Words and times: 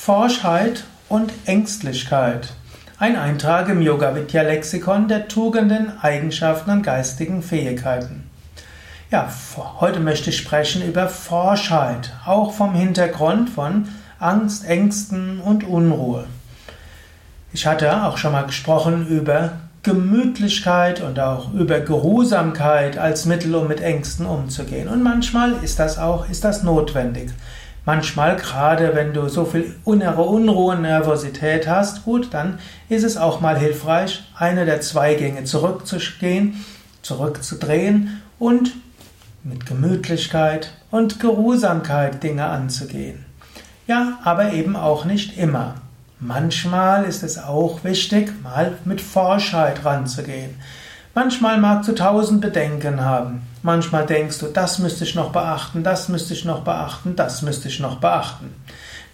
Forschheit 0.00 0.84
und 1.08 1.32
Ängstlichkeit. 1.44 2.54
Ein 2.98 3.16
Eintrag 3.16 3.68
im 3.68 3.82
Yoga 3.82 4.14
Vidya 4.14 4.42
Lexikon 4.42 5.08
der 5.08 5.26
Tugenden, 5.26 5.92
Eigenschaften 6.00 6.70
und 6.70 6.82
geistigen 6.82 7.42
Fähigkeiten. 7.42 8.30
Ja, 9.10 9.28
heute 9.80 9.98
möchte 9.98 10.30
ich 10.30 10.38
sprechen 10.38 10.86
über 10.86 11.08
Forschheit, 11.08 12.12
auch 12.24 12.52
vom 12.52 12.74
Hintergrund 12.74 13.50
von 13.50 13.88
Angst, 14.20 14.64
Ängsten 14.66 15.40
und 15.40 15.64
Unruhe. 15.64 16.26
Ich 17.52 17.66
hatte 17.66 18.04
auch 18.04 18.18
schon 18.18 18.32
mal 18.32 18.46
gesprochen 18.46 19.08
über 19.08 19.54
Gemütlichkeit 19.82 21.02
und 21.02 21.18
auch 21.18 21.52
über 21.52 21.80
Geruhsamkeit 21.80 22.96
als 22.96 23.26
Mittel, 23.26 23.54
um 23.54 23.66
mit 23.66 23.80
Ängsten 23.80 24.26
umzugehen. 24.26 24.88
Und 24.88 25.02
manchmal 25.02 25.54
ist 25.62 25.80
das 25.80 25.98
auch, 25.98 26.30
ist 26.30 26.44
das 26.44 26.62
notwendig. 26.62 27.30
Manchmal, 27.88 28.36
gerade 28.36 28.94
wenn 28.94 29.14
du 29.14 29.30
so 29.30 29.46
viel 29.46 29.74
innere 29.86 30.20
Unruhe 30.20 30.74
und 30.74 30.82
Nervosität 30.82 31.66
hast, 31.66 32.04
gut, 32.04 32.34
dann 32.34 32.58
ist 32.90 33.02
es 33.02 33.16
auch 33.16 33.40
mal 33.40 33.58
hilfreich, 33.58 34.24
eine 34.36 34.66
der 34.66 34.82
zwei 34.82 35.14
Gänge 35.14 35.44
zurückzugehen, 35.44 36.62
zurückzudrehen 37.00 38.20
und 38.38 38.74
mit 39.42 39.64
Gemütlichkeit 39.64 40.74
und 40.90 41.18
Geruhsamkeit 41.18 42.22
Dinge 42.22 42.44
anzugehen. 42.44 43.24
Ja, 43.86 44.18
aber 44.22 44.52
eben 44.52 44.76
auch 44.76 45.06
nicht 45.06 45.38
immer. 45.38 45.76
Manchmal 46.20 47.04
ist 47.04 47.22
es 47.22 47.38
auch 47.38 47.84
wichtig, 47.84 48.34
mal 48.42 48.76
mit 48.84 49.00
Forschheit 49.00 49.86
ranzugehen. 49.86 50.56
Manchmal 51.20 51.58
magst 51.58 51.88
du 51.88 51.96
tausend 51.96 52.40
Bedenken 52.40 53.04
haben. 53.04 53.42
Manchmal 53.64 54.06
denkst 54.06 54.38
du, 54.38 54.46
das 54.46 54.78
müsste 54.78 55.02
ich 55.02 55.16
noch 55.16 55.32
beachten, 55.32 55.82
das 55.82 56.08
müsste 56.08 56.32
ich 56.32 56.44
noch 56.44 56.60
beachten, 56.60 57.16
das 57.16 57.42
müsste 57.42 57.66
ich 57.66 57.80
noch 57.80 57.98
beachten. 57.98 58.54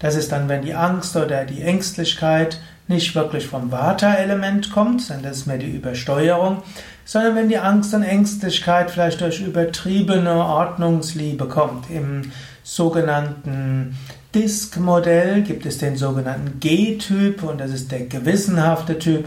Das 0.00 0.14
ist 0.14 0.30
dann, 0.30 0.46
wenn 0.50 0.60
die 0.60 0.74
Angst 0.74 1.16
oder 1.16 1.46
die 1.46 1.62
Ängstlichkeit 1.62 2.60
nicht 2.88 3.14
wirklich 3.14 3.46
vom 3.46 3.72
Vata-Element 3.72 4.70
kommt, 4.70 5.08
dann 5.08 5.22
das 5.22 5.38
ist 5.38 5.46
mehr 5.46 5.56
die 5.56 5.70
Übersteuerung, 5.70 6.62
sondern 7.06 7.36
wenn 7.36 7.48
die 7.48 7.56
Angst 7.56 7.94
und 7.94 8.02
Ängstlichkeit 8.02 8.90
vielleicht 8.90 9.22
durch 9.22 9.40
übertriebene 9.40 10.34
Ordnungsliebe 10.34 11.48
kommt. 11.48 11.88
Im 11.88 12.32
sogenannten 12.62 13.96
Disk-Modell 14.34 15.40
gibt 15.40 15.64
es 15.64 15.78
den 15.78 15.96
sogenannten 15.96 16.60
G-Typ 16.60 17.42
und 17.42 17.62
das 17.62 17.70
ist 17.70 17.90
der 17.90 18.00
gewissenhafte 18.00 18.98
Typ 18.98 19.24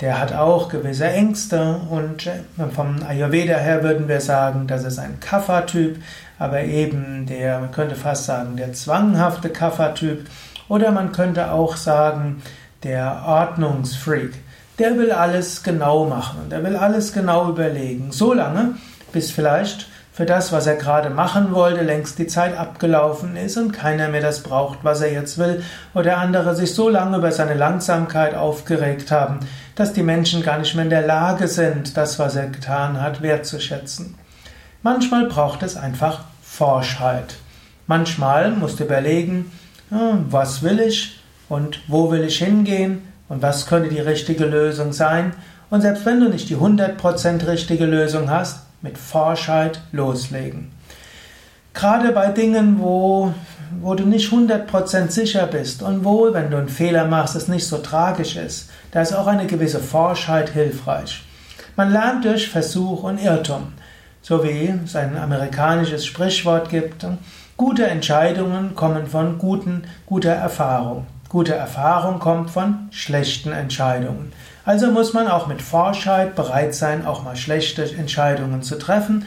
der 0.00 0.18
hat 0.18 0.32
auch 0.32 0.68
gewisse 0.68 1.08
Ängste 1.08 1.80
und 1.90 2.26
äh, 2.26 2.40
vom 2.74 2.96
Ayurveda 3.06 3.56
her 3.56 3.82
würden 3.82 4.08
wir 4.08 4.20
sagen, 4.20 4.66
das 4.66 4.84
ist 4.84 4.98
ein 4.98 5.20
Kapha-Typ, 5.20 5.98
aber 6.38 6.62
eben 6.62 7.26
der, 7.26 7.60
man 7.60 7.70
könnte 7.70 7.96
fast 7.96 8.24
sagen, 8.24 8.56
der 8.56 8.72
zwanghafte 8.72 9.50
Kapha-Typ 9.50 10.26
oder 10.68 10.90
man 10.90 11.12
könnte 11.12 11.52
auch 11.52 11.76
sagen, 11.76 12.42
der 12.82 13.24
Ordnungsfreak. 13.26 14.32
Der 14.78 14.96
will 14.96 15.12
alles 15.12 15.62
genau 15.62 16.06
machen, 16.06 16.48
der 16.50 16.64
will 16.64 16.76
alles 16.76 17.12
genau 17.12 17.50
überlegen, 17.50 18.12
so 18.12 18.32
lange, 18.32 18.76
bis 19.12 19.30
vielleicht 19.30 19.88
für 20.20 20.26
das, 20.26 20.52
was 20.52 20.66
er 20.66 20.76
gerade 20.76 21.08
machen 21.08 21.54
wollte, 21.54 21.80
längst 21.80 22.18
die 22.18 22.26
Zeit 22.26 22.54
abgelaufen 22.54 23.36
ist 23.36 23.56
und 23.56 23.72
keiner 23.72 24.08
mehr 24.08 24.20
das 24.20 24.42
braucht, 24.42 24.80
was 24.82 25.00
er 25.00 25.10
jetzt 25.10 25.38
will, 25.38 25.62
oder 25.94 26.18
andere 26.18 26.54
sich 26.54 26.74
so 26.74 26.90
lange 26.90 27.16
über 27.16 27.32
seine 27.32 27.54
Langsamkeit 27.54 28.34
aufgeregt 28.34 29.10
haben, 29.10 29.40
dass 29.76 29.94
die 29.94 30.02
Menschen 30.02 30.42
gar 30.42 30.58
nicht 30.58 30.74
mehr 30.74 30.84
in 30.84 30.90
der 30.90 31.06
Lage 31.06 31.48
sind, 31.48 31.96
das, 31.96 32.18
was 32.18 32.36
er 32.36 32.48
getan 32.48 33.00
hat, 33.00 33.22
wertzuschätzen. 33.22 34.14
Manchmal 34.82 35.24
braucht 35.24 35.62
es 35.62 35.78
einfach 35.78 36.24
Forschheit. 36.42 37.36
Manchmal 37.86 38.50
musst 38.50 38.78
du 38.78 38.84
überlegen, 38.84 39.50
was 39.88 40.62
will 40.62 40.80
ich 40.80 41.18
und 41.48 41.80
wo 41.88 42.10
will 42.10 42.24
ich 42.24 42.36
hingehen 42.36 43.08
und 43.30 43.40
was 43.40 43.64
könnte 43.64 43.88
die 43.88 44.00
richtige 44.00 44.44
Lösung 44.44 44.92
sein. 44.92 45.32
Und 45.70 45.80
selbst 45.80 46.04
wenn 46.04 46.20
du 46.20 46.28
nicht 46.28 46.50
die 46.50 46.58
100% 46.58 47.46
richtige 47.46 47.86
Lösung 47.86 48.28
hast, 48.28 48.66
mit 48.82 48.98
Forschheit 48.98 49.80
loslegen. 49.92 50.72
Gerade 51.74 52.12
bei 52.12 52.28
Dingen, 52.28 52.80
wo, 52.80 53.32
wo 53.80 53.94
du 53.94 54.04
nicht 54.04 54.32
100% 54.32 55.10
sicher 55.10 55.46
bist 55.46 55.82
und 55.82 56.04
wo, 56.04 56.32
wenn 56.32 56.50
du 56.50 56.56
einen 56.56 56.68
Fehler 56.68 57.06
machst, 57.06 57.36
es 57.36 57.48
nicht 57.48 57.66
so 57.66 57.78
tragisch 57.78 58.36
ist, 58.36 58.70
da 58.90 59.02
ist 59.02 59.12
auch 59.12 59.26
eine 59.26 59.46
gewisse 59.46 59.80
Forschheit 59.80 60.50
hilfreich. 60.50 61.22
Man 61.76 61.92
lernt 61.92 62.24
durch 62.24 62.48
Versuch 62.48 63.04
und 63.04 63.22
Irrtum. 63.22 63.72
So 64.22 64.44
wie 64.44 64.74
es 64.84 64.96
ein 64.96 65.16
amerikanisches 65.16 66.04
Sprichwort 66.04 66.68
gibt, 66.68 67.06
gute 67.56 67.86
Entscheidungen 67.86 68.74
kommen 68.74 69.06
von 69.06 69.38
guten, 69.38 69.84
guter 70.06 70.32
Erfahrung. 70.32 71.06
Gute 71.28 71.54
Erfahrung 71.54 72.18
kommt 72.18 72.50
von 72.50 72.88
schlechten 72.90 73.52
Entscheidungen. 73.52 74.32
Also 74.64 74.90
muss 74.90 75.12
man 75.12 75.28
auch 75.28 75.46
mit 75.46 75.62
Forschheit 75.62 76.34
bereit 76.34 76.74
sein, 76.74 77.06
auch 77.06 77.22
mal 77.22 77.36
schlechte 77.36 77.84
Entscheidungen 77.84 78.62
zu 78.62 78.78
treffen. 78.78 79.26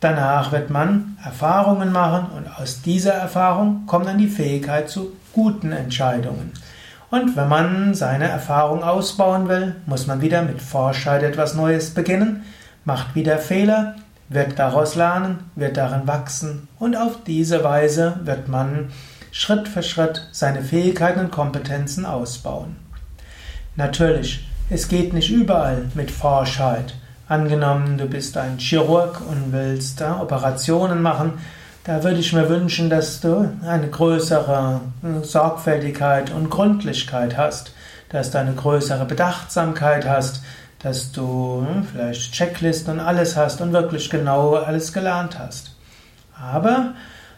Danach 0.00 0.52
wird 0.52 0.68
man 0.70 1.16
Erfahrungen 1.24 1.92
machen 1.92 2.26
und 2.36 2.48
aus 2.60 2.82
dieser 2.82 3.14
Erfahrung 3.14 3.86
kommt 3.86 4.06
dann 4.06 4.18
die 4.18 4.28
Fähigkeit 4.28 4.90
zu 4.90 5.12
guten 5.32 5.72
Entscheidungen. 5.72 6.52
Und 7.10 7.36
wenn 7.36 7.48
man 7.48 7.94
seine 7.94 8.28
Erfahrung 8.28 8.82
ausbauen 8.82 9.48
will, 9.48 9.76
muss 9.86 10.06
man 10.06 10.20
wieder 10.20 10.42
mit 10.42 10.60
Forschheit 10.60 11.22
etwas 11.22 11.54
Neues 11.54 11.94
beginnen, 11.94 12.44
macht 12.84 13.14
wieder 13.14 13.38
Fehler, 13.38 13.94
wird 14.28 14.58
daraus 14.58 14.94
lernen, 14.96 15.50
wird 15.54 15.76
darin 15.76 16.06
wachsen 16.06 16.68
und 16.78 16.96
auf 16.96 17.22
diese 17.24 17.62
Weise 17.62 18.20
wird 18.24 18.48
man 18.48 18.90
Schritt 19.30 19.68
für 19.68 19.82
Schritt 19.82 20.28
seine 20.32 20.62
Fähigkeiten 20.62 21.20
und 21.20 21.30
Kompetenzen 21.30 22.04
ausbauen. 22.04 22.76
Natürlich, 23.76 24.44
es 24.70 24.88
geht 24.88 25.12
nicht 25.12 25.30
überall 25.30 25.86
mit 25.94 26.10
Forschheit. 26.10 26.94
Angenommen, 27.28 27.98
du 27.98 28.06
bist 28.06 28.36
ein 28.36 28.58
Chirurg 28.58 29.20
und 29.28 29.52
willst 29.52 30.00
äh, 30.00 30.04
Operationen 30.04 31.02
machen, 31.02 31.34
da 31.84 32.02
würde 32.02 32.20
ich 32.20 32.32
mir 32.32 32.48
wünschen, 32.48 32.88
dass 32.88 33.20
du 33.20 33.50
eine 33.66 33.88
größere 33.88 34.80
äh, 35.02 35.24
Sorgfältigkeit 35.24 36.30
und 36.30 36.50
Gründlichkeit 36.50 37.36
hast, 37.36 37.74
dass 38.08 38.30
du 38.30 38.38
eine 38.38 38.54
größere 38.54 39.04
Bedachtsamkeit 39.04 40.08
hast, 40.08 40.42
dass 40.78 41.12
du 41.12 41.66
hm, 41.66 41.86
vielleicht 41.90 42.32
Checklisten 42.32 42.94
und 42.94 43.00
alles 43.00 43.36
hast 43.36 43.60
und 43.60 43.72
wirklich 43.72 44.08
genau 44.08 44.54
alles 44.54 44.92
gelernt 44.92 45.38
hast. 45.38 45.74
Aber 46.38 46.94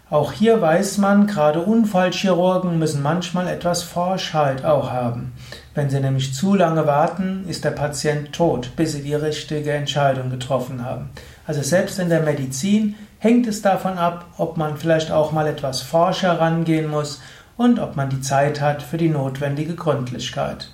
auch 0.09 0.33
hier 0.33 0.61
weiß 0.61 0.99
man, 0.99 1.27
gerade 1.27 1.63
Unfallchirurgen 1.63 2.79
müssen 2.79 3.03
manchmal 3.03 3.49
etwas 3.49 3.83
Forschheit 3.83 4.65
auch 4.65 4.93
haben. 4.93 5.33
Wenn 5.75 5.91
sie 5.91 5.99
nämlich 5.99 6.33
zu 6.33 6.55
lange 6.55 6.87
warten, 6.87 7.45
ist 7.49 7.65
der 7.65 7.73
Patient 7.73 8.33
tot, 8.33 8.71
bis 8.77 8.93
sie 8.93 9.03
die 9.03 9.15
richtige 9.15 9.73
Entscheidung 9.73 10.31
getroffen 10.31 10.85
haben. 10.85 11.11
Also 11.45 11.61
selbst 11.63 11.99
in 11.99 12.09
der 12.09 12.23
Medizin 12.23 12.95
hängt 13.19 13.49
es 13.49 13.63
davon 13.63 13.99
ab, 13.99 14.27
ob 14.39 14.57
man 14.57 14.77
vielleicht 14.77 15.11
auch 15.11 15.33
mal 15.33 15.49
etwas 15.49 15.83
forscher 15.83 16.39
rangehen 16.39 16.89
muss 16.89 17.21
und 17.57 17.81
ob 17.81 17.97
man 17.97 18.09
die 18.09 18.21
Zeit 18.21 18.61
hat 18.61 18.83
für 18.83 18.99
die 18.99 19.09
notwendige 19.09 19.75
Gründlichkeit. 19.75 20.69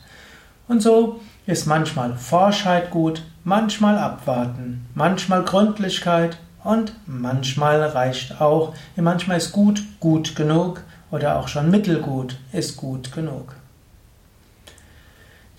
Und 0.69 0.83
so 0.83 1.21
ist 1.47 1.67
manchmal 1.67 2.17
Forschheit 2.17 2.91
gut, 2.91 3.23
manchmal 3.45 3.97
abwarten, 3.97 4.87
manchmal 4.95 5.43
Gründlichkeit 5.43 6.37
und 6.65 6.95
manchmal 7.07 7.83
reicht 7.83 8.41
auch, 8.41 8.75
manchmal 8.97 9.39
ist 9.39 9.53
gut 9.53 9.83
gut 10.01 10.37
genug 10.37 10.83
oder 11.11 11.39
auch 11.39 11.49
schon 11.49 11.71
mittelgut 11.71 12.39
ist 12.53 12.77
gut 12.77 13.13
genug. 13.13 13.55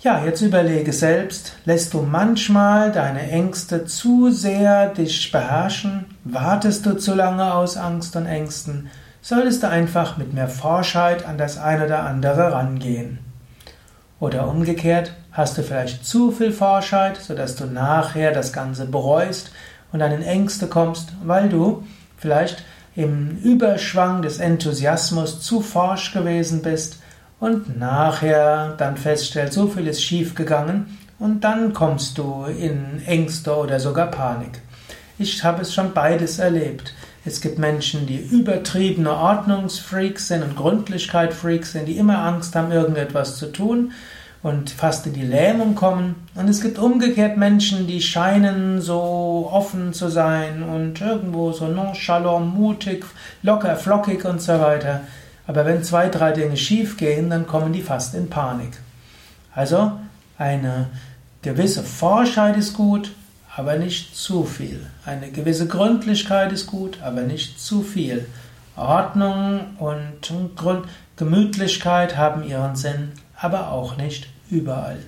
Ja, 0.00 0.22
jetzt 0.22 0.42
überlege 0.42 0.92
selbst, 0.92 1.56
lässt 1.64 1.94
du 1.94 2.02
manchmal 2.02 2.92
deine 2.92 3.30
Ängste 3.30 3.86
zu 3.86 4.30
sehr 4.30 4.90
dich 4.90 5.32
beherrschen? 5.32 6.04
Wartest 6.24 6.84
du 6.84 6.98
zu 6.98 7.14
lange 7.14 7.54
aus 7.54 7.78
Angst 7.78 8.14
und 8.14 8.26
Ängsten? 8.26 8.90
Solltest 9.22 9.62
du 9.62 9.70
einfach 9.70 10.18
mit 10.18 10.34
mehr 10.34 10.48
Forschheit 10.48 11.24
an 11.24 11.38
das 11.38 11.56
eine 11.56 11.86
oder 11.86 12.02
andere 12.02 12.52
rangehen? 12.52 13.20
Oder 14.20 14.46
umgekehrt, 14.46 15.14
hast 15.32 15.56
du 15.56 15.62
vielleicht 15.62 16.04
zu 16.04 16.30
viel 16.30 16.52
Forschheit, 16.52 17.16
sodass 17.16 17.56
du 17.56 17.64
nachher 17.64 18.32
das 18.32 18.52
Ganze 18.52 18.84
bereust 18.84 19.52
und 19.94 20.02
an 20.02 20.22
Ängste 20.22 20.66
kommst, 20.66 21.12
weil 21.22 21.48
du 21.48 21.84
vielleicht 22.16 22.64
im 22.96 23.38
Überschwang 23.38 24.22
des 24.22 24.40
Enthusiasmus 24.40 25.40
zu 25.40 25.60
forsch 25.60 26.12
gewesen 26.12 26.62
bist 26.62 27.00
und 27.38 27.78
nachher 27.78 28.74
dann 28.76 28.96
feststellst, 28.96 29.54
so 29.54 29.68
viel 29.68 29.86
ist 29.86 30.02
schief 30.02 30.34
gegangen 30.34 30.98
und 31.20 31.44
dann 31.44 31.72
kommst 31.72 32.18
du 32.18 32.44
in 32.44 33.02
Ängste 33.06 33.56
oder 33.56 33.78
sogar 33.78 34.08
Panik. 34.08 34.60
Ich 35.16 35.44
habe 35.44 35.62
es 35.62 35.72
schon 35.72 35.94
beides 35.94 36.40
erlebt. 36.40 36.92
Es 37.24 37.40
gibt 37.40 37.60
Menschen, 37.60 38.08
die 38.08 38.18
übertriebene 38.18 39.12
Ordnungsfreaks 39.12 40.26
sind 40.26 40.42
und 40.42 40.56
Gründlichkeit-Freaks 40.56 41.70
sind, 41.70 41.86
die 41.86 41.98
immer 41.98 42.18
Angst 42.18 42.56
haben, 42.56 42.72
irgendetwas 42.72 43.36
zu 43.36 43.46
tun 43.52 43.92
und 44.44 44.68
fast 44.68 45.06
in 45.06 45.14
die 45.14 45.22
Lähmung 45.22 45.74
kommen. 45.74 46.16
Und 46.34 46.48
es 46.50 46.60
gibt 46.60 46.78
umgekehrt 46.78 47.38
Menschen, 47.38 47.86
die 47.86 48.02
scheinen 48.02 48.82
so 48.82 49.48
offen 49.50 49.94
zu 49.94 50.08
sein 50.08 50.62
und 50.62 51.00
irgendwo 51.00 51.52
so 51.52 51.66
nonchalant, 51.66 52.54
mutig, 52.54 53.06
locker, 53.42 53.74
flockig 53.74 54.24
und 54.26 54.42
so 54.42 54.60
weiter. 54.60 55.00
aber 55.46 55.64
wenn 55.64 55.82
zwei, 55.82 56.08
drei 56.08 56.32
Dinge 56.32 56.58
schief 56.58 56.98
gehen, 56.98 57.30
dann 57.30 57.46
kommen 57.46 57.72
die 57.72 57.80
fast 57.80 58.14
in 58.14 58.28
Panik. 58.28 58.72
Also 59.54 59.92
eine 60.36 60.88
gewisse 61.40 61.82
Forschheit 61.82 62.58
ist 62.58 62.74
gut, 62.74 63.12
aber 63.56 63.76
nicht 63.76 64.14
zu 64.14 64.44
viel. 64.44 64.86
Eine 65.06 65.30
gewisse 65.30 65.66
Gründlichkeit 65.66 66.52
ist 66.52 66.66
gut, 66.66 66.98
aber 67.02 67.22
nicht 67.22 67.58
zu 67.60 67.82
viel. 67.82 68.26
Ordnung 68.76 69.76
und 69.78 70.34
Gemütlichkeit 71.16 72.18
haben 72.18 72.46
ihren 72.46 72.76
Sinn, 72.76 73.12
aber 73.40 73.70
auch 73.70 73.96
nicht 73.96 74.33
überall. 74.50 74.98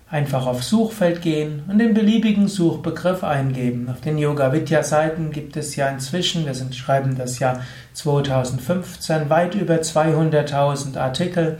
Einfach 0.08 0.46
auf 0.46 0.62
Suchfeld 0.62 1.20
gehen 1.20 1.64
und 1.66 1.78
den 1.80 1.94
beliebigen 1.94 2.46
Suchbegriff 2.46 3.24
eingeben. 3.24 3.88
Auf 3.90 4.00
den 4.00 4.18
Yoga 4.18 4.52
Vidya 4.52 4.84
Seiten 4.84 5.32
gibt 5.32 5.56
es 5.56 5.74
ja 5.74 5.88
inzwischen, 5.88 6.46
wir 6.46 6.54
sind, 6.54 6.76
schreiben 6.76 7.16
das 7.18 7.40
Jahr 7.40 7.60
2015, 7.94 9.28
weit 9.30 9.56
über 9.56 9.74
200.000 9.74 10.96
Artikel. 10.96 11.58